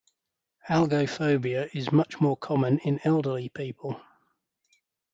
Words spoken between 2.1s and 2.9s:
more common